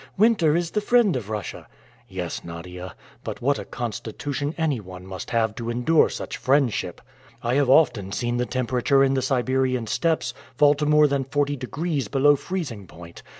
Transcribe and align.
Winter 0.17 0.55
is 0.55 0.71
the 0.71 0.81
friend 0.81 1.15
of 1.15 1.29
Russia." 1.29 1.67
"Yes, 2.07 2.43
Nadia, 2.43 2.95
but 3.23 3.39
what 3.39 3.59
a 3.59 3.65
constitution 3.65 4.55
anyone 4.57 5.05
must 5.05 5.29
have 5.29 5.53
to 5.53 5.69
endure 5.69 6.09
such 6.09 6.37
friendship! 6.37 6.99
I 7.43 7.53
have 7.53 7.69
often 7.69 8.11
seen 8.11 8.37
the 8.37 8.47
temperature 8.47 9.03
in 9.03 9.13
the 9.13 9.21
Siberian 9.21 9.85
steppes 9.85 10.33
fall 10.55 10.73
to 10.73 10.87
more 10.87 11.05
than 11.07 11.23
forty 11.23 11.55
degrees 11.55 12.07
below 12.07 12.35
freezing 12.35 12.87
point! 12.87 13.21